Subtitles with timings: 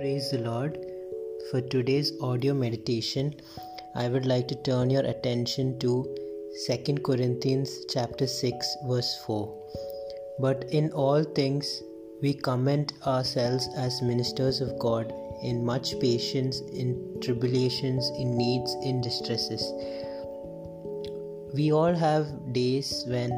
[0.00, 0.78] Praise the Lord.
[1.50, 3.34] For today's audio meditation,
[3.94, 5.90] I would like to turn your attention to
[6.66, 9.54] 2 Corinthians chapter 6 verse 4.
[10.38, 11.82] But in all things
[12.22, 15.12] we commend ourselves as ministers of God
[15.42, 19.62] in much patience, in tribulations, in needs, in distresses.
[21.52, 23.32] We all have days when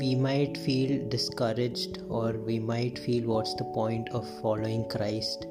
[0.00, 5.44] we might feel discouraged or we might feel what's the point of following Christ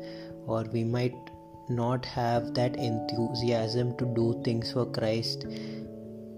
[0.48, 1.30] or we might
[1.70, 5.46] not have that enthusiasm to do things for Christ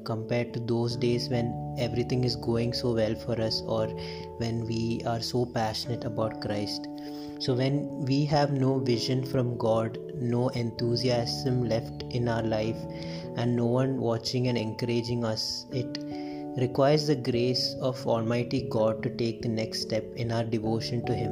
[0.03, 3.87] compared to those days when everything is going so well for us or
[4.39, 6.87] when we are so passionate about Christ.
[7.39, 12.77] So, when we have no vision from God, no enthusiasm left in our life,
[13.37, 15.97] and no one watching and encouraging us, it
[16.57, 21.13] requires the grace of Almighty God to take the next step in our devotion to
[21.13, 21.31] Him.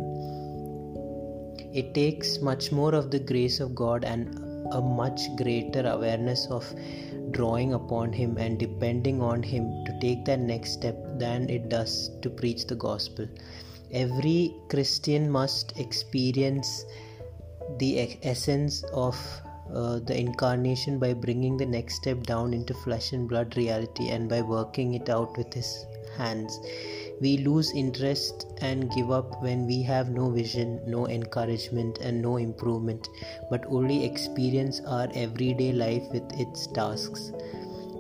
[1.74, 4.38] It takes much more of the grace of God and
[4.72, 6.74] a much greater awareness of
[7.32, 12.10] drawing upon Him and depending on Him to take that next step than it does
[12.22, 13.28] to preach the gospel.
[13.92, 16.86] Every Christian must experience
[17.78, 19.18] the essence of
[19.74, 24.30] uh, the incarnation by bringing the next step down into flesh and blood reality and
[24.30, 25.86] by working it out with his
[26.18, 26.60] hands.
[27.22, 32.38] We lose interest and give up when we have no vision, no encouragement, and no
[32.38, 33.10] improvement,
[33.50, 37.34] but only experience our everyday life with its tasks.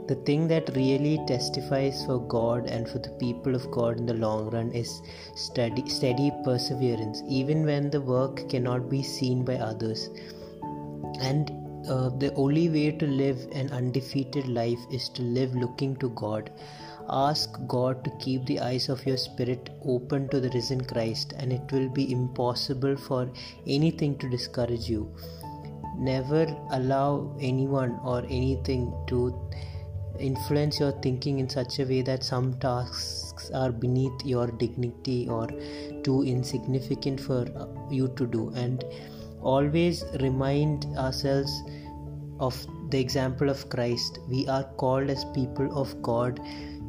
[0.08, 4.16] The thing that really testifies for God and for the people of God in the
[4.16, 5.02] long run is
[5.36, 10.10] steady, steady perseverance, even when the work cannot be seen by others.
[11.22, 11.52] And
[11.88, 16.52] uh, the only way to live an undefeated life is to live looking to God.
[17.10, 21.52] Ask God to keep the eyes of your spirit open to the risen Christ, and
[21.52, 23.32] it will be impossible for
[23.66, 25.12] anything to discourage you.
[25.98, 29.50] Never allow anyone or anything to
[30.20, 35.48] influence your thinking in such a way that some tasks are beneath your dignity or
[36.04, 37.46] too insignificant for
[37.90, 38.84] you to do and
[39.42, 41.52] always remind ourselves
[42.40, 42.56] of
[42.90, 44.20] the example of Christ.
[44.28, 46.40] We are called as people of God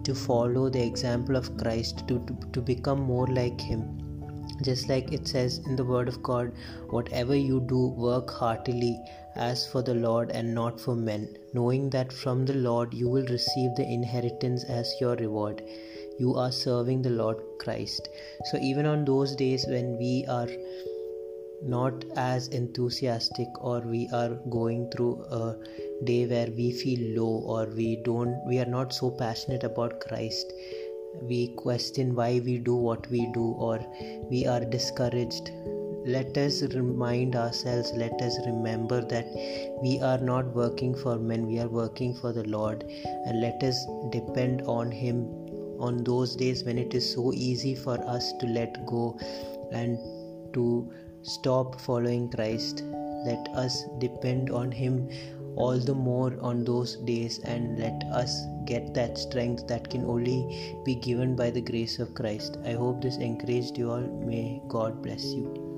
[0.05, 3.97] to follow the example of Christ, to, to, to become more like Him.
[4.63, 6.53] Just like it says in the Word of God,
[6.91, 8.99] whatever you do, work heartily
[9.37, 13.27] as for the Lord and not for men, knowing that from the Lord you will
[13.27, 15.63] receive the inheritance as your reward.
[16.19, 18.09] You are serving the Lord Christ.
[18.51, 20.49] So, even on those days when we are
[21.63, 25.57] not as enthusiastic or we are going through a
[26.05, 30.53] day where we feel low or we don't we are not so passionate about christ.
[31.23, 33.85] We question why we do what we do or
[34.31, 35.51] we are discouraged.
[36.07, 39.27] Let us remind ourselves let us remember that
[39.83, 42.85] we are not working for men we are working for the lord.
[43.27, 45.27] And let us depend on him
[45.79, 49.19] on those days when it is so easy for us to let go
[49.73, 49.99] and
[50.55, 50.91] to
[51.23, 52.83] stop following Christ.
[53.27, 55.09] Let us depend on Him
[55.57, 60.77] all the more on those days and let us get that strength that can only
[60.85, 62.59] be given by the grace of Christ.
[62.65, 64.01] I hope this encouraged you all.
[64.01, 65.70] May God bless you.